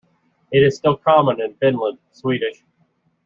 [0.51, 2.63] It is still common in Finland Swedish.